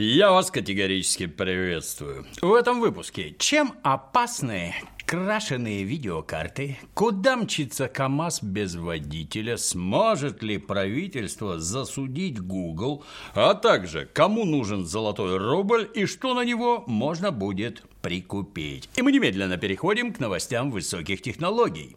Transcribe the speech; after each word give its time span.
Я 0.00 0.30
вас 0.30 0.52
категорически 0.52 1.26
приветствую. 1.26 2.24
В 2.40 2.54
этом 2.54 2.78
выпуске 2.78 3.34
чем 3.36 3.74
опасны 3.82 4.72
крашеные 5.04 5.82
видеокарты, 5.82 6.78
куда 6.94 7.36
мчится 7.36 7.88
КАМАЗ 7.88 8.44
без 8.44 8.76
водителя, 8.76 9.56
сможет 9.56 10.40
ли 10.44 10.58
правительство 10.58 11.58
засудить 11.58 12.38
Google, 12.38 13.02
а 13.34 13.54
также 13.54 14.06
кому 14.06 14.44
нужен 14.44 14.86
золотой 14.86 15.36
рубль 15.36 15.90
и 15.92 16.06
что 16.06 16.32
на 16.32 16.44
него 16.44 16.84
можно 16.86 17.32
будет 17.32 17.82
прикупить. 18.00 18.88
И 18.94 19.02
мы 19.02 19.10
немедленно 19.10 19.56
переходим 19.56 20.12
к 20.12 20.20
новостям 20.20 20.70
высоких 20.70 21.22
технологий. 21.22 21.96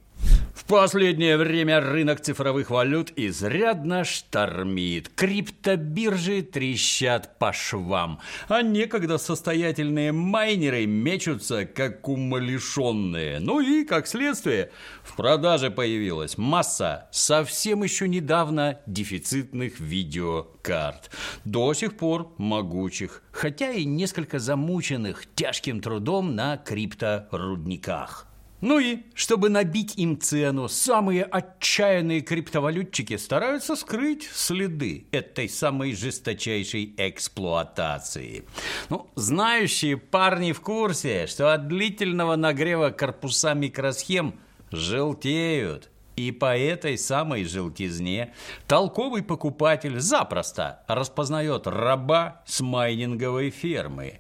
В 0.54 0.66
последнее 0.66 1.38
время 1.38 1.80
рынок 1.80 2.20
цифровых 2.20 2.70
валют 2.70 3.14
изрядно 3.16 4.04
штормит. 4.04 5.10
Криптобиржи 5.16 6.42
трещат 6.42 7.40
по 7.40 7.54
швам, 7.54 8.20
а 8.50 8.62
некогда 8.62 9.18
состоятельные 9.18 10.12
майнеры 10.12 10.86
мечутся, 10.86 11.66
как 11.66 12.08
умалишенные. 12.08 13.40
Ну 13.40 13.62
и, 13.62 13.86
как 13.86 14.08
следствие, 14.08 14.72
в 15.04 15.16
продаже 15.16 15.72
появилась 15.72 16.38
масса 16.38 17.08
совсем 17.12 17.84
еще 17.84 18.08
недавно 18.08 18.80
дефицитных 18.86 19.80
видеокарт. 19.80 21.12
До 21.46 21.74
сих 21.74 21.96
пор 21.96 22.34
могучих, 22.38 23.24
хотя 23.32 23.72
и 23.72 23.86
несколько 23.86 24.40
замученных 24.40 25.24
тяжким 25.34 25.80
трудом 25.82 26.36
на 26.36 26.58
крипторудниках. 26.58 28.31
Ну 28.62 28.78
и, 28.78 29.00
чтобы 29.16 29.50
набить 29.50 29.98
им 29.98 30.20
цену, 30.20 30.70
самые 30.70 31.24
отчаянные 31.24 32.22
криптовалютчики 32.22 33.18
стараются 33.18 33.76
скрыть 33.76 34.30
следы 34.32 35.08
этой 35.12 35.50
самой 35.50 35.96
жесточайшей 35.96 36.94
эксплуатации. 36.98 38.46
Ну, 38.90 39.10
знающие 39.16 39.98
парни 39.98 40.52
в 40.52 40.62
курсе, 40.62 41.26
что 41.26 41.54
от 41.54 41.68
длительного 41.68 42.36
нагрева 42.36 42.92
корпуса 42.92 43.56
микросхем 43.56 44.36
желтеют. 44.72 45.90
И 46.16 46.32
по 46.32 46.56
этой 46.56 46.98
самой 47.00 47.46
желтизне 47.46 48.34
толковый 48.68 49.24
покупатель 49.24 50.00
запросто 50.00 50.84
распознает 50.88 51.66
раба 51.66 52.44
с 52.46 52.62
майнинговой 52.62 53.50
фермы. 53.50 54.20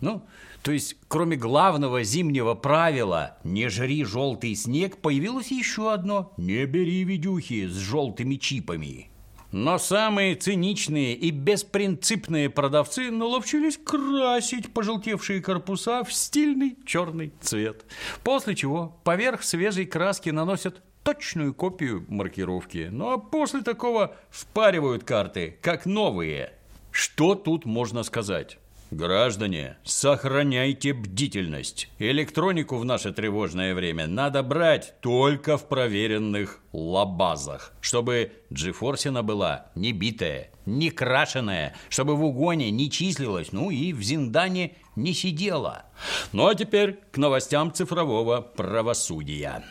Ну, 0.00 0.22
то 0.62 0.72
есть, 0.72 0.96
кроме 1.08 1.36
главного 1.36 2.02
зимнего 2.02 2.54
правила 2.54 3.38
«не 3.44 3.68
жри 3.68 4.04
желтый 4.04 4.54
снег», 4.54 4.98
появилось 4.98 5.50
еще 5.50 5.92
одно 5.92 6.32
«не 6.36 6.66
бери 6.66 7.04
видюхи 7.04 7.66
с 7.66 7.76
желтыми 7.76 8.36
чипами». 8.36 9.10
Но 9.52 9.78
самые 9.78 10.36
циничные 10.36 11.16
и 11.16 11.30
беспринципные 11.30 12.50
продавцы 12.50 13.10
наловчились 13.10 13.78
красить 13.78 14.72
пожелтевшие 14.72 15.42
корпуса 15.42 16.04
в 16.04 16.12
стильный 16.12 16.76
черный 16.86 17.32
цвет. 17.40 17.84
После 18.22 18.54
чего 18.54 18.96
поверх 19.02 19.42
свежей 19.42 19.86
краски 19.86 20.30
наносят 20.30 20.82
точную 21.02 21.52
копию 21.52 22.04
маркировки. 22.08 22.88
Ну 22.92 23.10
а 23.10 23.18
после 23.18 23.62
такого 23.62 24.14
впаривают 24.30 25.02
карты, 25.02 25.58
как 25.62 25.84
новые. 25.84 26.52
Что 26.92 27.34
тут 27.34 27.64
можно 27.64 28.04
сказать? 28.04 28.58
Граждане, 28.90 29.76
сохраняйте 29.84 30.92
бдительность. 30.92 31.88
Электронику 32.00 32.76
в 32.76 32.84
наше 32.84 33.12
тревожное 33.12 33.72
время 33.72 34.08
надо 34.08 34.42
брать 34.42 34.94
только 35.00 35.56
в 35.56 35.68
проверенных 35.68 36.58
лабазах, 36.72 37.72
чтобы 37.80 38.32
Джифорсина 38.52 39.22
была 39.22 39.66
не 39.76 39.92
битая, 39.92 40.50
не 40.66 40.90
крашеная, 40.90 41.76
чтобы 41.88 42.16
в 42.16 42.24
угоне 42.24 42.72
не 42.72 42.90
числилась, 42.90 43.52
ну 43.52 43.70
и 43.70 43.92
в 43.92 44.02
Зиндане 44.02 44.74
не 44.96 45.14
сидела. 45.14 45.84
Ну 46.32 46.48
а 46.48 46.56
теперь 46.56 46.98
к 47.12 47.18
новостям 47.18 47.72
цифрового 47.72 48.40
правосудия. 48.40 49.62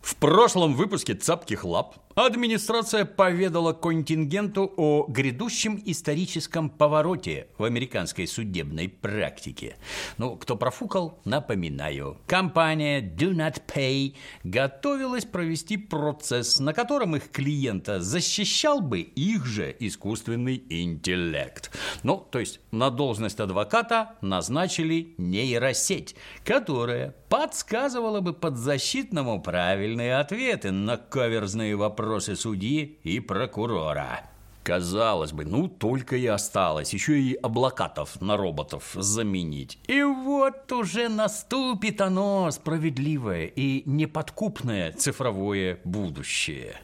В 0.00 0.16
прошлом 0.16 0.74
выпуске 0.74 1.14
«Цапких 1.14 1.64
лап» 1.64 1.96
администрация 2.26 3.04
поведала 3.04 3.72
контингенту 3.72 4.72
о 4.76 5.06
грядущем 5.08 5.80
историческом 5.86 6.68
повороте 6.68 7.48
в 7.56 7.64
американской 7.64 8.26
судебной 8.26 8.88
практике. 8.88 9.76
Ну, 10.18 10.36
кто 10.36 10.56
профукал, 10.56 11.20
напоминаю. 11.24 12.18
Компания 12.26 13.00
Do 13.00 13.32
Not 13.32 13.62
Pay 13.66 14.14
готовилась 14.44 15.24
провести 15.24 15.76
процесс, 15.76 16.58
на 16.58 16.72
котором 16.72 17.16
их 17.16 17.30
клиента 17.30 18.00
защищал 18.00 18.80
бы 18.80 19.00
их 19.00 19.46
же 19.46 19.74
искусственный 19.78 20.62
интеллект. 20.68 21.70
Ну, 22.02 22.16
то 22.30 22.38
есть 22.38 22.60
на 22.70 22.90
должность 22.90 23.40
адвоката 23.40 24.16
назначили 24.20 25.14
нейросеть, 25.16 26.16
которая 26.44 27.14
подсказывала 27.30 28.20
бы 28.20 28.34
подзащитному 28.34 29.40
правильные 29.40 30.16
ответы 30.16 30.72
на 30.72 30.96
каверзные 30.96 31.76
вопросы 31.76 32.34
судьи 32.34 32.98
и 33.04 33.20
прокурора. 33.20 34.24
Казалось 34.64 35.32
бы, 35.32 35.44
ну 35.44 35.68
только 35.68 36.16
и 36.16 36.26
осталось 36.26 36.92
еще 36.92 37.18
и 37.18 37.34
облакатов 37.34 38.20
на 38.20 38.36
роботов 38.36 38.90
заменить. 38.94 39.78
И 39.86 40.02
вот 40.02 40.70
уже 40.72 41.08
наступит 41.08 42.00
оно, 42.00 42.50
справедливое 42.50 43.46
и 43.46 43.84
неподкупное 43.86 44.92
цифровое 44.92 45.80
будущее. 45.84 46.76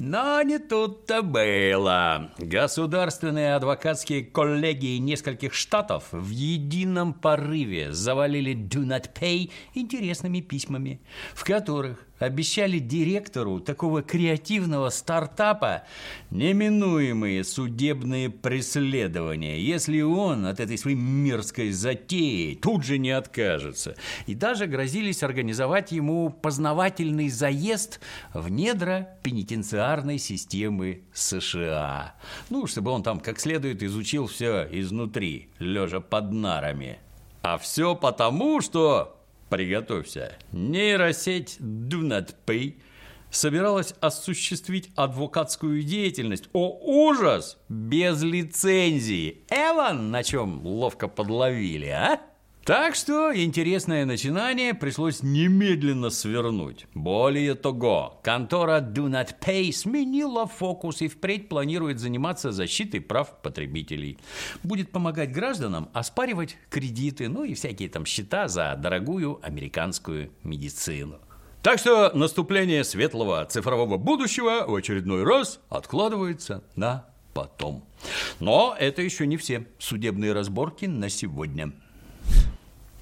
Но 0.00 0.40
не 0.40 0.58
тут-то 0.58 1.20
было. 1.20 2.32
Государственные 2.38 3.54
адвокатские 3.54 4.24
коллегии 4.24 4.96
нескольких 4.96 5.52
штатов 5.52 6.04
в 6.10 6.30
едином 6.30 7.12
порыве 7.12 7.92
завалили 7.92 8.54
«Do 8.54 8.86
not 8.86 9.10
pay» 9.12 9.50
интересными 9.74 10.40
письмами, 10.40 11.02
в 11.34 11.44
которых 11.44 12.06
обещали 12.20 12.78
директору 12.78 13.60
такого 13.60 14.02
креативного 14.02 14.90
стартапа 14.90 15.82
неминуемые 16.30 17.42
судебные 17.44 18.30
преследования, 18.30 19.60
если 19.60 20.00
он 20.02 20.46
от 20.46 20.60
этой 20.60 20.78
своей 20.78 20.96
мирской 20.96 21.72
затеи 21.72 22.54
тут 22.54 22.84
же 22.84 22.98
не 22.98 23.10
откажется. 23.10 23.96
И 24.26 24.34
даже 24.34 24.66
грозились 24.66 25.22
организовать 25.22 25.92
ему 25.92 26.30
познавательный 26.30 27.28
заезд 27.28 28.00
в 28.34 28.50
недра 28.50 29.08
пенитенциарной 29.22 30.18
системы 30.18 31.02
США. 31.12 32.14
Ну, 32.50 32.66
чтобы 32.66 32.90
он 32.90 33.02
там 33.02 33.20
как 33.20 33.40
следует 33.40 33.82
изучил 33.82 34.26
все 34.26 34.68
изнутри, 34.70 35.48
лежа 35.58 36.00
под 36.00 36.32
нарами. 36.32 36.98
А 37.42 37.56
все 37.56 37.94
потому, 37.94 38.60
что 38.60 39.19
Приготовься. 39.50 40.36
Нейросеть 40.52 41.58
Do 41.60 42.02
Not 42.02 42.34
Pay 42.46 42.76
собиралась 43.30 43.94
осуществить 44.00 44.90
адвокатскую 44.94 45.82
деятельность. 45.82 46.48
О, 46.52 46.78
ужас! 46.80 47.58
Без 47.68 48.22
лицензии. 48.22 49.44
Эван 49.50 50.12
на 50.12 50.22
чем 50.22 50.64
ловко 50.64 51.08
подловили, 51.08 51.88
а? 51.88 52.20
Так 52.70 52.94
что 52.94 53.34
интересное 53.34 54.04
начинание 54.04 54.74
пришлось 54.74 55.24
немедленно 55.24 56.08
свернуть. 56.08 56.86
Более 56.94 57.56
того, 57.56 58.20
контора 58.22 58.78
Do 58.78 59.08
Not 59.08 59.34
Pay 59.40 59.72
сменила 59.72 60.46
фокус 60.46 61.02
и 61.02 61.08
впредь 61.08 61.48
планирует 61.48 61.98
заниматься 61.98 62.52
защитой 62.52 63.00
прав 63.00 63.42
потребителей. 63.42 64.18
Будет 64.62 64.92
помогать 64.92 65.32
гражданам 65.32 65.88
оспаривать 65.92 66.56
кредиты, 66.68 67.28
ну 67.28 67.42
и 67.42 67.54
всякие 67.54 67.88
там 67.88 68.06
счета 68.06 68.46
за 68.46 68.76
дорогую 68.78 69.40
американскую 69.42 70.30
медицину. 70.44 71.18
Так 71.62 71.80
что 71.80 72.12
наступление 72.14 72.84
светлого 72.84 73.44
цифрового 73.46 73.96
будущего 73.96 74.64
в 74.68 74.76
очередной 74.76 75.24
раз 75.24 75.58
откладывается 75.70 76.62
на 76.76 77.04
потом. 77.34 77.84
Но 78.38 78.76
это 78.78 79.02
еще 79.02 79.26
не 79.26 79.38
все 79.38 79.66
судебные 79.80 80.32
разборки 80.32 80.84
на 80.84 81.08
сегодня. 81.08 81.72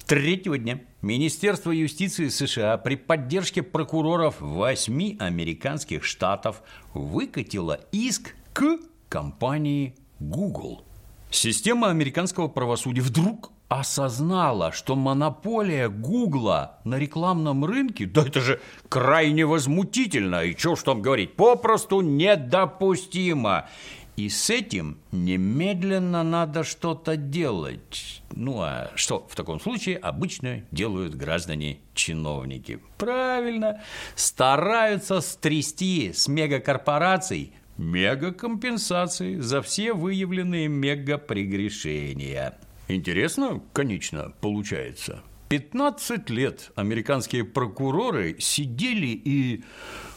Третьего 0.09 0.57
дня 0.57 0.79
Министерство 1.03 1.69
юстиции 1.69 2.29
США 2.29 2.79
при 2.79 2.95
поддержке 2.95 3.61
прокуроров 3.61 4.41
восьми 4.41 5.15
американских 5.19 6.03
штатов 6.03 6.63
выкатило 6.95 7.79
иск 7.91 8.33
к 8.51 8.79
компании 9.07 9.93
Google. 10.19 10.83
Система 11.29 11.91
американского 11.91 12.47
правосудия 12.47 13.01
вдруг 13.01 13.51
осознала, 13.67 14.71
что 14.71 14.95
монополия 14.95 15.89
Гугла 15.89 16.79
на 16.85 16.97
рекламном 16.97 17.63
рынке, 17.63 18.07
да 18.07 18.23
это 18.23 18.41
же 18.41 18.61
крайне 18.89 19.45
возмутительно, 19.45 20.43
и 20.43 20.57
что 20.57 20.75
ж 20.75 20.81
там 20.81 21.03
говорить, 21.03 21.35
попросту 21.35 22.01
недопустимо. 22.01 23.69
И 24.19 24.27
с 24.27 24.49
этим 24.49 24.97
немедленно 25.13 26.23
надо 26.23 26.65
что-то 26.65 27.15
делать. 27.15 28.21
Ну 28.35 28.59
а 28.59 28.91
что 28.95 29.25
в 29.29 29.33
таком 29.33 29.61
случае 29.61 29.95
обычно 29.95 30.65
делают 30.71 31.15
граждане-чиновники? 31.15 32.81
Правильно, 32.97 33.81
стараются 34.15 35.21
стрясти 35.21 36.11
с 36.13 36.27
мегакорпораций 36.27 37.53
мегакомпенсации 37.77 39.39
за 39.39 39.61
все 39.61 39.93
выявленные 39.93 40.67
мегапрегрешения. 40.67 42.57
Интересно, 42.89 43.61
конечно, 43.71 44.33
получается. 44.41 45.23
15 45.49 46.29
лет 46.29 46.71
американские 46.75 47.43
прокуроры 47.43 48.35
сидели 48.37 49.07
и 49.07 49.63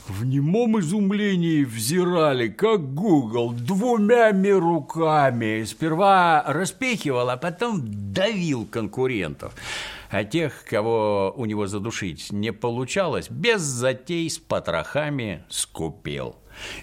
в 0.07 0.27
немом 0.27 0.79
изумлении 0.79 1.65
взирали, 1.65 2.49
как 2.49 2.93
Google, 2.93 3.53
двумя 3.53 4.31
руками. 4.59 5.65
Сперва 5.65 6.45
распихивал, 6.47 7.31
а 7.31 7.39
потом 7.39 7.81
давил 8.13 8.67
конкурентов. 8.67 9.55
А 10.11 10.25
тех, 10.25 10.67
кого 10.67 11.33
у 11.35 11.47
него 11.47 11.67
задушить 11.67 12.31
не 12.31 12.53
получалось, 12.53 13.31
без 13.31 13.63
затей 13.63 14.29
с 14.29 14.39
потрохами 14.39 15.45
скупел. 15.49 16.37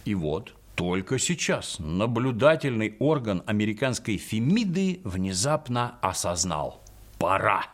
И 0.05 0.15
вот 0.15 0.55
только 0.73 1.19
сейчас 1.19 1.75
наблюдательный 1.77 2.95
орган 2.97 3.43
американской 3.45 4.17
Фемиды 4.17 5.01
внезапно 5.03 5.99
осознал– 6.01 6.81
пора, 7.19 7.67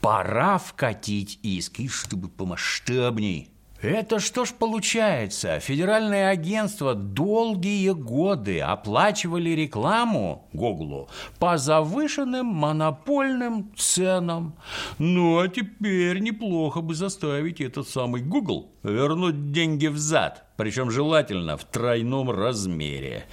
пора 0.00 0.56
вкатить 0.56 1.38
иск, 1.42 1.80
и 1.80 1.88
чтобы 1.88 2.28
помасштабней– 2.28 3.50
это 3.84 4.18
что 4.18 4.44
ж 4.44 4.52
получается? 4.52 5.60
Федеральное 5.60 6.30
агентство 6.30 6.94
долгие 6.94 7.90
годы 7.90 8.60
оплачивали 8.60 9.50
рекламу 9.50 10.48
Гуглу 10.52 11.08
по 11.38 11.58
завышенным 11.58 12.46
монопольным 12.46 13.72
ценам. 13.76 14.56
Ну 14.98 15.38
а 15.38 15.48
теперь 15.48 16.18
неплохо 16.20 16.80
бы 16.80 16.94
заставить 16.94 17.60
этот 17.60 17.88
самый 17.88 18.22
Google 18.22 18.72
вернуть 18.82 19.52
деньги 19.52 19.86
взад, 19.86 20.46
причем 20.56 20.90
желательно 20.90 21.56
в 21.56 21.64
тройном 21.64 22.30
размере. 22.30 23.24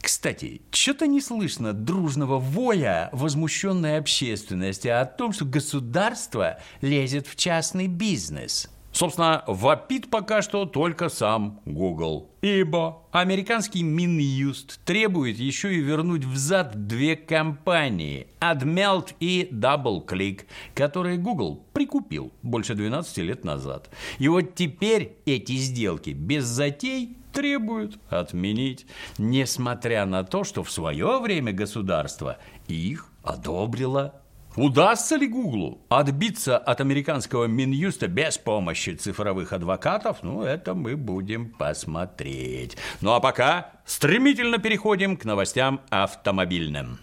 Кстати, 0.00 0.62
что-то 0.70 1.06
не 1.06 1.20
слышно 1.20 1.72
дружного 1.72 2.38
воя 2.38 3.08
возмущенной 3.12 3.98
общественности 3.98 4.88
о 4.88 5.04
том, 5.06 5.32
что 5.32 5.44
государство 5.44 6.58
лезет 6.80 7.26
в 7.26 7.36
частный 7.36 7.88
бизнес– 7.88 8.70
Собственно, 8.98 9.44
вопит 9.46 10.10
пока 10.10 10.42
что 10.42 10.64
только 10.64 11.08
сам 11.08 11.60
Google. 11.64 12.32
Ибо 12.40 13.04
американский 13.12 13.84
Минюст 13.84 14.80
требует 14.84 15.38
еще 15.38 15.72
и 15.72 15.78
вернуть 15.78 16.24
взад 16.24 16.88
две 16.88 17.14
компании– 17.14 18.26
AdMelt 18.40 19.14
и 19.20 19.48
DoubleClick, 19.52 20.46
которые 20.74 21.16
Google 21.16 21.62
прикупил 21.72 22.32
больше 22.42 22.74
12 22.74 23.18
лет 23.18 23.44
назад. 23.44 23.88
И 24.18 24.26
вот 24.26 24.56
теперь 24.56 25.12
эти 25.26 25.52
сделки 25.52 26.10
без 26.10 26.46
затей 26.46 27.16
требуют 27.32 28.00
отменить, 28.10 28.84
несмотря 29.16 30.06
на 30.06 30.24
то, 30.24 30.42
что 30.42 30.64
в 30.64 30.72
свое 30.72 31.20
время 31.20 31.52
государство 31.52 32.38
их 32.66 33.06
одобрило 33.22 34.20
Удастся 34.58 35.14
ли 35.14 35.28
Гуглу 35.28 35.78
отбиться 35.88 36.58
от 36.58 36.80
американского 36.80 37.44
Минюста 37.44 38.08
без 38.08 38.38
помощи 38.38 38.90
цифровых 38.90 39.52
адвокатов? 39.52 40.24
Ну, 40.24 40.42
это 40.42 40.74
мы 40.74 40.96
будем 40.96 41.50
посмотреть. 41.50 42.76
Ну, 43.00 43.12
а 43.12 43.20
пока 43.20 43.70
стремительно 43.86 44.58
переходим 44.58 45.16
к 45.16 45.24
новостям 45.24 45.80
автомобильным. 45.90 46.98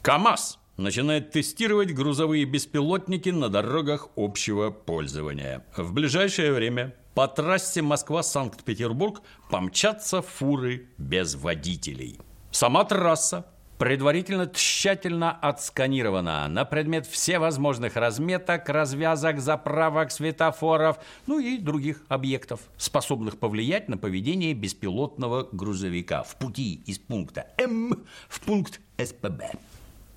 КАМАЗ 0.00 0.58
начинает 0.78 1.30
тестировать 1.30 1.92
грузовые 1.92 2.46
беспилотники 2.46 3.28
на 3.28 3.50
дорогах 3.50 4.08
общего 4.16 4.70
пользования. 4.70 5.62
В 5.76 5.92
ближайшее 5.92 6.54
время 6.54 6.94
по 7.14 7.28
трассе 7.28 7.82
Москва-Санкт-Петербург 7.82 9.20
помчатся 9.50 10.22
фуры 10.22 10.88
без 10.96 11.34
водителей. 11.34 12.18
Сама 12.50 12.84
трасса 12.84 13.44
предварительно 13.78 14.46
тщательно 14.46 15.32
отсканирована 15.32 16.48
на 16.48 16.64
предмет 16.64 17.06
всевозможных 17.06 17.96
разметок, 17.96 18.68
развязок, 18.68 19.40
заправок, 19.40 20.10
светофоров, 20.10 20.98
ну 21.26 21.38
и 21.38 21.58
других 21.58 22.02
объектов, 22.08 22.60
способных 22.76 23.38
повлиять 23.38 23.88
на 23.88 23.98
поведение 23.98 24.54
беспилотного 24.54 25.48
грузовика 25.52 26.22
в 26.22 26.36
пути 26.36 26.82
из 26.86 26.98
пункта 26.98 27.46
М 27.58 28.04
в 28.28 28.40
пункт 28.40 28.80
СПБ. 28.98 29.42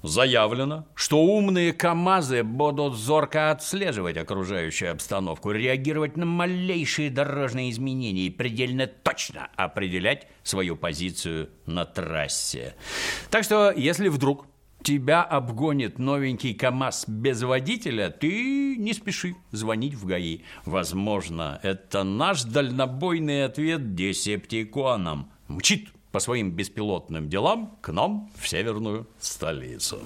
Заявлено, 0.01 0.87
что 0.95 1.21
умные 1.21 1.73
КАМАЗы 1.73 2.43
будут 2.43 2.95
зорко 2.95 3.51
отслеживать 3.51 4.15
окружающую 4.17 4.91
обстановку, 4.91 5.51
реагировать 5.51 6.15
на 6.15 6.25
малейшие 6.25 7.09
дорожные 7.09 7.69
изменения 7.69 8.27
и 8.27 8.29
предельно 8.29 8.87
точно 8.87 9.49
определять 9.55 10.27
свою 10.43 10.77
позицию 10.77 11.49
на 11.65 11.85
трассе. 11.85 12.75
Так 13.29 13.43
что, 13.43 13.71
если 13.71 14.07
вдруг 14.07 14.45
тебя 14.83 15.21
обгонит 15.23 15.99
новенький 15.99 16.53
КАМАЗ 16.53 17.05
без 17.07 17.43
водителя, 17.43 18.09
ты 18.09 18.77
не 18.77 18.93
спеши 18.93 19.35
звонить 19.51 19.95
в 19.95 20.05
ГАИ. 20.05 20.43
Возможно, 20.65 21.59
это 21.63 22.03
наш 22.03 22.43
дальнобойный 22.43 23.45
ответ 23.45 23.95
десептиконам. 23.95 25.31
Мчит 25.47 25.89
по 26.11 26.19
своим 26.19 26.51
беспилотным 26.51 27.29
делам 27.29 27.77
к 27.81 27.91
нам 27.91 28.31
в 28.35 28.47
северную 28.47 29.07
столицу. 29.19 29.99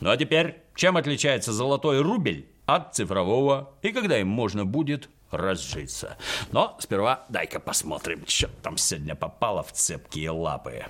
Ну 0.00 0.10
а 0.10 0.16
теперь, 0.16 0.62
чем 0.74 0.96
отличается 0.96 1.52
золотой 1.52 2.00
рубль 2.00 2.46
от 2.66 2.94
цифрового 2.94 3.72
и 3.82 3.92
когда 3.92 4.18
им 4.18 4.28
можно 4.28 4.64
будет 4.64 5.08
разжиться? 5.30 6.16
Но 6.52 6.76
сперва 6.80 7.24
дай-ка 7.28 7.60
посмотрим, 7.60 8.24
что 8.26 8.48
там 8.62 8.76
сегодня 8.76 9.14
попало 9.14 9.62
в 9.62 9.72
цепкие 9.72 10.30
лапы. 10.30 10.84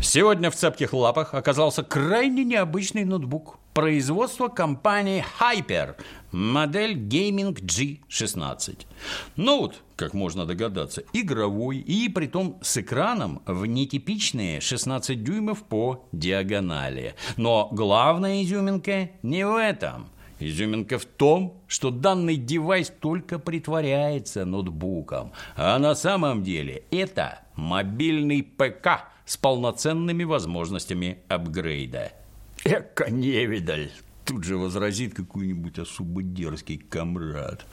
Сегодня 0.00 0.50
в 0.50 0.56
цепких 0.56 0.92
лапах 0.92 1.34
оказался 1.34 1.82
крайне 1.82 2.44
необычный 2.44 3.04
ноутбук 3.04 3.58
производства 3.72 4.48
компании 4.48 5.24
Hyper, 5.40 5.94
модель 6.32 6.96
Gaming 6.96 7.54
G16. 7.54 8.86
Ноут, 9.36 9.76
как 9.96 10.12
можно 10.12 10.44
догадаться, 10.44 11.02
игровой 11.12 11.78
и 11.78 12.08
притом 12.08 12.58
с 12.62 12.76
экраном 12.76 13.42
в 13.46 13.64
нетипичные 13.64 14.60
16 14.60 15.22
дюймов 15.22 15.62
по 15.62 16.04
диагонали. 16.12 17.14
Но 17.36 17.68
главная 17.72 18.42
изюминка 18.42 19.10
не 19.22 19.46
в 19.46 19.56
этом– 19.56 20.08
Изюминка 20.42 20.98
в 20.98 21.04
том, 21.04 21.62
что 21.68 21.90
данный 21.90 22.36
девайс 22.36 22.90
только 22.90 23.38
притворяется 23.38 24.44
ноутбуком, 24.44 25.30
а 25.54 25.78
на 25.78 25.94
самом 25.94 26.42
деле 26.42 26.82
это 26.90 27.40
мобильный 27.54 28.42
ПК 28.42 29.04
с 29.32 29.38
полноценными 29.38 30.24
возможностями 30.24 31.20
апгрейда. 31.28 32.12
Эка 32.64 33.10
невидаль! 33.10 33.90
Тут 34.26 34.44
же 34.44 34.58
возразит 34.58 35.14
какой-нибудь 35.14 35.78
особо 35.78 36.22
дерзкий 36.22 36.76
комрад. 36.76 37.64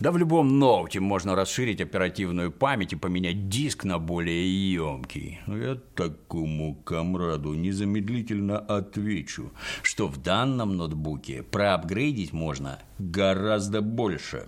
Да 0.00 0.12
в 0.12 0.18
любом 0.18 0.58
ноуте 0.58 1.00
можно 1.00 1.34
расширить 1.34 1.80
оперативную 1.80 2.52
память 2.52 2.92
и 2.92 2.96
поменять 2.96 3.48
диск 3.48 3.84
на 3.84 3.98
более 3.98 4.72
емкий. 4.74 5.40
Но 5.46 5.56
я 5.56 5.76
такому 5.94 6.74
комраду 6.74 7.54
незамедлительно 7.54 8.58
отвечу, 8.58 9.50
что 9.82 10.08
в 10.08 10.18
данном 10.18 10.76
ноутбуке 10.76 11.42
проапгрейдить 11.42 12.34
можно 12.34 12.80
гораздо 12.98 13.80
больше. 13.80 14.46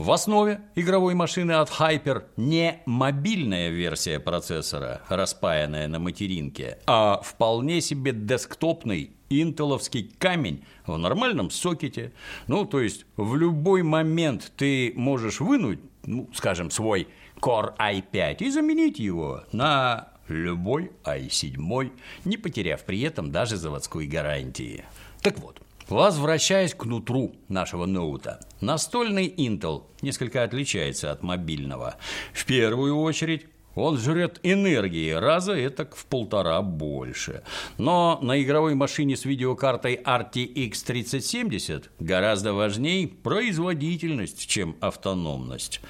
В 0.00 0.12
основе 0.12 0.62
игровой 0.76 1.14
машины 1.14 1.52
от 1.52 1.68
Hyper 1.68 2.24
не 2.38 2.80
мобильная 2.86 3.68
версия 3.68 4.18
процессора, 4.18 5.02
распаянная 5.10 5.88
на 5.88 5.98
материнке, 5.98 6.78
а 6.86 7.20
вполне 7.22 7.82
себе 7.82 8.12
десктопный 8.12 9.10
интеловский 9.28 10.10
камень 10.18 10.64
в 10.86 10.96
нормальном 10.96 11.50
сокете. 11.50 12.14
Ну, 12.46 12.64
то 12.64 12.80
есть 12.80 13.04
в 13.18 13.36
любой 13.36 13.82
момент 13.82 14.50
ты 14.56 14.94
можешь 14.96 15.40
вынуть, 15.40 15.80
ну, 16.06 16.30
скажем, 16.32 16.70
свой 16.70 17.06
Core 17.38 17.76
i5 17.76 18.38
и 18.38 18.50
заменить 18.50 18.98
его 18.98 19.44
на 19.52 20.08
любой 20.28 20.92
i7, 21.04 21.92
не 22.24 22.38
потеряв 22.38 22.84
при 22.84 23.02
этом 23.02 23.30
даже 23.30 23.58
заводской 23.58 24.06
гарантии. 24.06 24.86
Так 25.20 25.38
вот, 25.40 25.60
Возвращаясь 25.90 26.72
к 26.72 26.84
нутру 26.84 27.34
нашего 27.48 27.84
ноута, 27.84 28.38
настольный 28.60 29.26
Intel 29.26 29.82
несколько 30.02 30.44
отличается 30.44 31.10
от 31.10 31.24
мобильного. 31.24 31.96
В 32.32 32.44
первую 32.44 32.96
очередь 32.96 33.46
он 33.74 33.98
жрет 33.98 34.38
энергии 34.44 35.10
раза 35.10 35.52
это 35.52 35.88
в 35.92 36.06
полтора 36.06 36.62
больше. 36.62 37.42
Но 37.76 38.20
на 38.22 38.40
игровой 38.40 38.76
машине 38.76 39.16
с 39.16 39.24
видеокартой 39.24 39.96
RTX 39.96 40.84
3070 40.86 41.90
гораздо 41.98 42.52
важнее 42.52 43.08
производительность, 43.08 44.46
чем 44.46 44.76
автономность. 44.80 45.80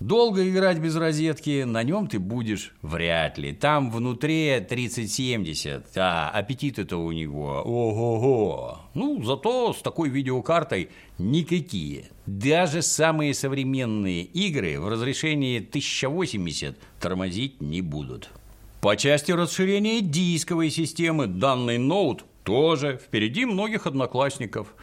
Долго 0.00 0.48
играть 0.48 0.78
без 0.78 0.96
розетки 0.96 1.62
на 1.62 1.82
нем 1.84 2.08
ты 2.08 2.18
будешь 2.18 2.74
вряд 2.82 3.38
ли. 3.38 3.52
Там 3.52 3.90
внутри 3.90 4.60
3070, 4.60 5.86
а 5.96 6.30
аппетит 6.30 6.78
это 6.78 6.96
у 6.96 7.12
него 7.12 7.62
ого-го. 7.64 8.80
Ну, 8.94 9.22
зато 9.22 9.72
с 9.72 9.80
такой 9.82 10.08
видеокартой 10.08 10.90
никакие. 11.18 12.06
Даже 12.26 12.82
самые 12.82 13.34
современные 13.34 14.24
игры 14.24 14.80
в 14.80 14.88
разрешении 14.88 15.58
1080 15.58 16.76
тормозить 17.00 17.60
не 17.60 17.80
будут. 17.80 18.30
По 18.80 18.96
части 18.96 19.32
расширения 19.32 20.00
дисковой 20.00 20.70
системы 20.70 21.26
данный 21.26 21.78
ноут 21.78 22.24
тоже 22.44 22.98
впереди 23.02 23.46
многих 23.46 23.86
одноклассников. 23.86 24.74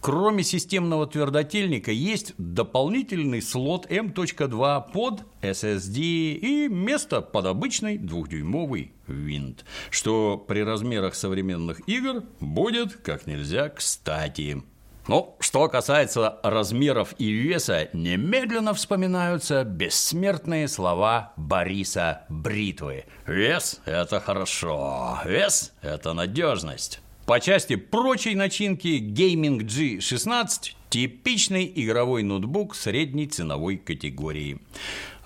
Кроме 0.00 0.44
системного 0.44 1.06
твердотельника 1.06 1.90
есть 1.90 2.34
дополнительный 2.38 3.42
слот 3.42 3.90
M.2 3.90 4.92
под 4.92 5.24
SSD 5.42 5.98
и 5.98 6.68
место 6.68 7.20
под 7.20 7.46
обычный 7.46 7.98
двухдюймовый 7.98 8.92
винт, 9.06 9.64
что 9.90 10.38
при 10.38 10.60
размерах 10.60 11.14
современных 11.14 11.86
игр 11.88 12.22
будет 12.40 12.94
как 12.96 13.26
нельзя 13.26 13.68
кстати. 13.68 14.62
Ну, 15.08 15.36
что 15.40 15.68
касается 15.68 16.38
размеров 16.42 17.14
и 17.16 17.30
веса, 17.30 17.88
немедленно 17.94 18.74
вспоминаются 18.74 19.64
бессмертные 19.64 20.68
слова 20.68 21.32
Бориса 21.38 22.26
Бритвы. 22.28 23.06
Вес– 23.26 23.80
это 23.86 24.20
хорошо, 24.20 25.18
вес– 25.24 25.72
это 25.80 26.12
надежность. 26.12 27.00
По 27.28 27.40
части 27.40 27.76
прочей 27.76 28.34
начинки 28.34 28.98
Gaming 28.98 29.58
G16– 29.58 30.72
типичный 30.88 31.70
игровой 31.76 32.22
ноутбук 32.22 32.74
средней 32.74 33.26
ценовой 33.26 33.76
категории. 33.76 34.62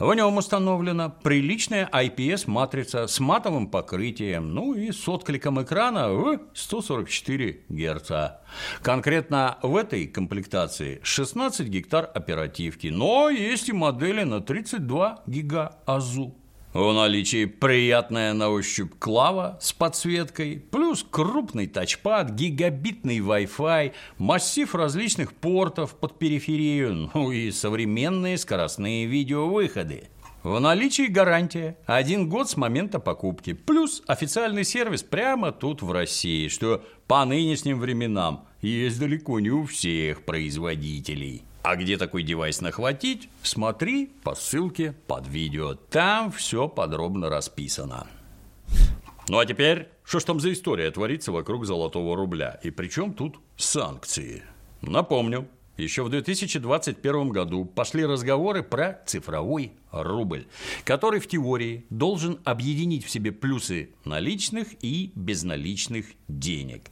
В 0.01 0.13
нем 0.13 0.37
установлена 0.37 1.11
приличная 1.11 1.89
IPS-матрица 1.93 3.07
с 3.07 3.21
матовым 3.21 3.69
покрытием, 3.69 4.53
ну 4.53 4.75
и 4.75 4.91
с 4.91 5.09
откликом 5.09 5.63
экрана 5.63 6.09
в 6.09 6.41
144 6.55 7.61
Гц. 7.69 8.11
Конкретно 8.83 9.59
в 9.63 9.77
этой 9.77 10.09
комплектации 10.09 10.99
16 11.05 11.69
гектар 11.69 12.11
оперативки, 12.13 12.89
но 12.89 13.31
есть 13.31 13.69
и 13.69 13.73
модели 13.73 14.25
на 14.25 14.41
32 14.41 15.23
гига 15.29 15.77
АЗУ. 15.87 16.35
В 16.73 16.91
наличии 16.95 17.45
приятная 17.45 18.33
на 18.33 18.49
ощупь 18.49 18.93
клава 18.99 19.59
с 19.61 19.75
подсветкой, 19.75 20.59
плюс 20.71 21.05
крупный 21.09 21.67
тачпад, 21.67 22.31
гигабитный 22.31 23.19
Wi-Fi, 23.19 23.93
массив 24.17 24.75
различных 24.75 25.35
портов 25.35 25.95
под 25.95 26.19
периферию, 26.19 27.11
ну 27.13 27.31
и 27.31 27.51
современные 27.51 28.39
скоростные 28.39 29.05
видеовыходы. 29.05 30.05
В 30.43 30.59
наличии 30.61 31.09
гарантия 31.09 31.77
один 31.85 32.31
год 32.31 32.49
с 32.49 32.57
момента 32.57 32.99
покупки, 32.99 33.53
плюс 33.53 34.03
официальный 34.07 34.65
сервис 34.65 35.03
прямо 35.03 35.53
тут 35.53 35.83
в 35.83 35.93
России, 35.93 36.49
что 36.49 36.83
по 37.07 37.23
нынешним 37.27 37.81
временам 37.81 38.47
есть 38.63 38.99
далеко 38.99 39.41
не 39.41 39.51
у 39.51 39.67
всех 39.67 40.25
производителей. 40.25 41.43
А 41.63 41.77
где 41.77 41.97
такой 41.97 42.25
девайс 42.25 42.61
нахватить, 42.61 43.29
смотри 43.43 44.07
по 44.25 44.35
ссылке 44.35 44.95
под 45.07 45.29
видео. 45.29 45.75
Там 45.75 46.33
все 46.33 46.69
подробно 46.69 47.29
расписано. 47.29 48.09
Ну 49.29 49.39
а 49.39 49.47
теперь, 49.47 49.89
что 50.05 50.19
ж 50.19 50.25
там 50.25 50.41
за 50.41 50.53
история 50.53 50.91
творится 50.91 51.31
вокруг 51.31 51.65
золотого 51.65 52.17
рубля? 52.17 52.59
И 52.65 52.71
при 52.71 52.89
чем 52.89 53.15
тут 53.15 53.39
санкции? 53.57 54.43
Напомню, 54.81 55.49
еще 55.77 56.03
в 56.03 56.11
2021 56.11 57.29
году 57.31 57.65
пошли 57.65 58.05
разговоры 58.05 58.65
про 58.65 59.01
цифровой 59.07 59.73
рубль, 59.93 60.47
который 60.85 61.21
в 61.21 61.29
теории 61.29 61.87
должен 61.89 62.41
объединить 62.45 63.05
в 63.05 63.11
себе 63.11 63.31
плюсы 63.31 63.91
наличных 64.05 64.69
и 64.83 65.13
безналичных 65.15 66.07
денег. 66.27 66.91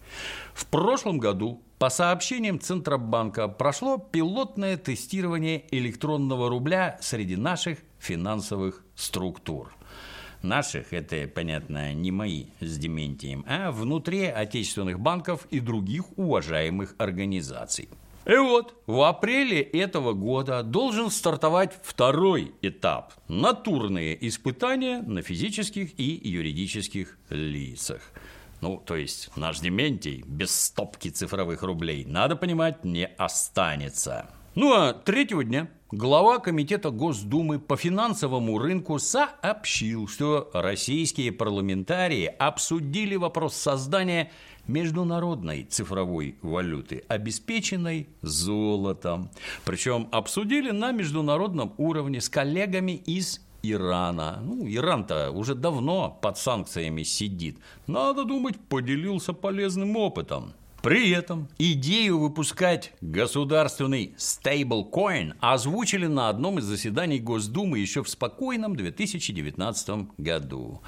В 0.55 0.67
прошлом 0.67 1.19
году 1.19 1.63
по 1.81 1.89
сообщениям 1.89 2.61
Центробанка 2.61 3.49
прошло 3.49 3.97
пилотное 3.97 4.77
тестирование 4.77 5.65
электронного 5.71 6.51
рубля 6.51 6.99
среди 7.01 7.37
наших 7.37 7.79
финансовых 7.99 8.85
структур. 8.95 9.75
Наших– 10.43 10.89
это, 10.93 11.27
понятно, 11.27 11.95
не 11.95 12.13
мои 12.13 12.49
с 12.61 12.77
Дементием, 12.77 13.47
а 13.49 13.73
внутри 13.73 14.27
отечественных 14.27 15.01
банков 15.01 15.47
и 15.51 15.59
других 15.59 16.05
уважаемых 16.19 16.95
организаций– 16.99 17.89
и 18.27 18.37
вот 18.37 18.75
в 18.87 19.01
апреле 19.01 19.63
этого 19.63 20.13
года 20.13 20.63
должен 20.63 21.11
стартовать 21.11 21.73
второй 21.83 22.53
этап– 22.61 23.15
натурные 23.29 24.29
испытания 24.29 25.01
на 25.01 25.23
физических 25.23 25.99
и 25.99 26.21
юридических 26.29 27.17
лицах. 27.31 28.03
Ну, 28.61 28.83
то 28.85 28.97
есть 28.97 29.31
наш 29.37 29.61
Дементий 29.61 30.23
без 30.27 30.55
стопки 30.55 31.09
цифровых 31.09 31.63
рублей, 31.63 32.05
надо 32.05 32.37
понимать, 32.37 32.85
не 32.85 33.07
останется. 33.07 34.27
Ну 34.55 34.73
а 34.75 34.93
третьего 34.93 35.45
дня 35.45 35.69
глава 35.93 36.39
Комитета 36.39 36.91
Госдумы 36.91 37.59
по 37.59 37.77
финансовому 37.77 38.59
рынку 38.59 38.99
сообщил, 38.99 40.09
что 40.09 40.51
российские 40.53 41.33
парламентарии 41.33 42.27
обсудили 42.27 43.17
вопрос 43.17 43.55
создания 43.55 44.31
международной 44.67 45.65
цифровой 45.65 46.37
валюты, 46.43 47.05
обеспеченной 47.09 48.09
золотом. 48.23 49.31
Причем 49.65 50.09
обсудили 50.13 50.71
на 50.71 50.93
международном 50.93 51.73
уровне 51.79 52.21
с 52.21 52.29
коллегами 52.29 52.93
из 52.93 53.41
Ирана. 53.63 54.41
Ну, 54.43 54.67
Иран-то 54.67 55.31
уже 55.31 55.55
давно 55.55 56.19
под 56.21 56.39
санкциями 56.39 57.03
сидит. 57.03 57.59
Надо 57.87 58.25
думать, 58.25 58.59
поделился 58.69 59.33
полезным 59.33 59.97
опытом. 59.97 60.55
При 60.83 61.11
этом 61.11 61.49
идею 61.59 62.19
выпускать 62.19 62.93
государственный 63.03 64.15
стейблкоин 64.17 65.35
озвучили 65.39 66.07
на 66.07 66.31
одном 66.31 66.59
из 66.59 66.65
заседаний 66.65 67.19
Госдумы 67.19 67.79
еще 67.79 68.03
в 68.03 68.09
спокойном 68.09 68.75
2019 68.75 70.09
году. 70.17 70.81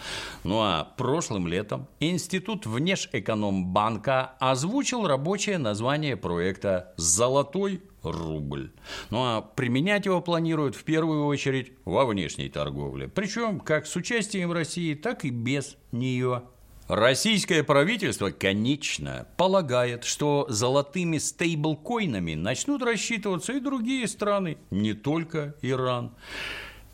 Ну 0.45 0.61
а 0.63 0.95
прошлым 0.97 1.47
летом 1.47 1.89
Институт 2.01 2.65
Внешэкономбанка 2.65 4.33
озвучил 4.39 5.07
рабочее 5.07 5.59
название 5.59 6.17
проекта 6.17 6.95
«Золотой 6.97 7.83
рубль. 8.03 8.73
Ну 9.11 9.19
а 9.19 9.41
применять 9.41 10.07
его 10.07 10.21
планируют 10.21 10.75
в 10.75 10.85
первую 10.85 11.27
очередь 11.27 11.73
во 11.85 12.05
внешней 12.05 12.49
торговле. 12.49 13.09
Причем 13.09 13.61
как 13.61 13.87
с 13.87 13.97
участием 13.97 14.53
России, 14.53 14.95
так 14.95 15.25
и 15.25 15.31
без 15.31 15.77
нее. 15.93 16.43
Российское 16.89 17.63
правительство, 17.63 18.31
конечно, 18.31 19.27
полагает, 19.37 20.05
что 20.05 20.47
золотыми 20.49 21.19
стейблкоинами 21.19 22.35
начнут 22.35 22.83
рассчитываться 22.83 23.53
и 23.53 23.61
другие 23.61 24.09
страны, 24.09 24.59
не 24.71 24.93
только 24.93 25.55
Иран. 25.63 26.13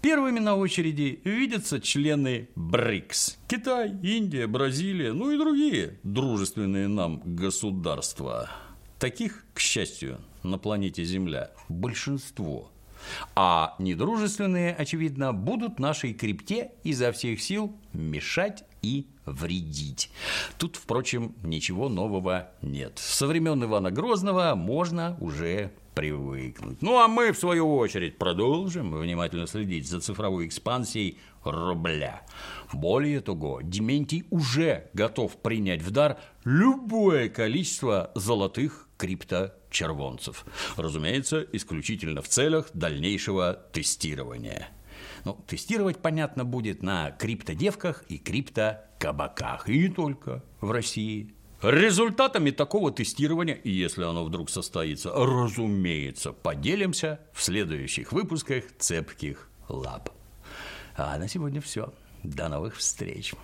Первыми 0.01 0.39
на 0.39 0.55
очереди 0.55 1.21
видятся 1.25 1.81
члены 1.81 2.49
БРИКС– 2.55 3.39
Китай, 3.49 3.97
Индия, 4.03 4.47
Бразилия, 4.47 5.13
ну 5.13 5.33
и 5.33 5.37
другие 5.37 5.99
дружественные 6.05 6.87
нам 6.87 7.21
государства. 7.25 8.49
Таких, 9.01 9.45
к 9.55 9.59
счастью, 9.59 10.19
на 10.49 10.59
планете 10.59 11.05
Земля 11.05 11.51
большинство. 11.69 12.71
А 13.35 13.75
недружественные, 13.79 14.75
очевидно, 14.75 15.33
будут 15.33 15.79
нашей 15.79 16.15
крипте 16.15 16.73
изо 16.83 17.13
всех 17.13 17.41
сил 17.41 17.77
мешать 17.93 18.65
и 18.83 19.07
вредить. 19.25 20.11
Тут, 20.59 20.77
впрочем, 20.77 21.35
ничего 21.43 21.89
нового 21.89 22.51
нет. 22.63 22.99
Со 22.99 23.27
времен 23.27 23.63
Ивана 23.63 23.91
Грозного 23.91 24.55
можно 24.55 25.17
уже 25.21 25.71
привыкнуть. 25.95 26.81
Ну 26.81 26.99
а 26.99 27.09
мы, 27.09 27.33
в 27.33 27.39
свою 27.39 27.77
очередь, 27.77 28.19
продолжим 28.19 28.95
внимательно 28.95 29.47
следить 29.47 29.89
за 29.89 30.01
цифровой 30.01 30.47
экспансией 30.47 31.19
рубля. 31.43 32.23
Более 32.73 33.21
того, 33.21 33.61
Дементий 33.63 34.25
уже 34.31 34.91
готов 34.93 35.37
принять 35.39 35.83
в 35.83 35.91
дар 35.91 36.19
любое 36.45 37.29
количество 37.29 38.13
золотых 38.15 38.89
крипточервонцев. 39.69 40.45
Разумеется, 40.77 41.47
исключительно 41.53 42.23
в 42.23 42.29
целях 42.29 42.71
дальнейшего 42.75 43.55
тестирования. 43.73 44.69
Ну, 45.25 45.39
тестировать, 45.47 45.99
понятно, 45.99 46.45
будет 46.45 46.83
на 46.83 47.11
криптодевках 47.13 48.05
и 48.09 48.19
криптокабаках. 48.19 49.69
И 49.69 49.79
не 49.79 49.89
только 49.89 50.43
в 50.61 50.71
России. 50.71 51.35
Результатами 51.63 52.51
такого 52.51 52.93
тестирования, 52.93 53.61
если 53.65 54.05
оно 54.05 54.25
вдруг 54.25 54.49
состоится, 54.49 55.11
разумеется, 55.13 56.33
поделимся 56.33 57.21
в 57.33 57.43
следующих 57.43 58.13
выпусках 58.13 58.65
«Цепких 58.79 59.51
лап». 59.69 60.11
А 60.97 61.19
на 61.19 61.29
сегодня 61.29 61.61
все. 61.61 61.93
До 62.23 62.49
новых 62.49 62.77
встреч. 62.77 63.35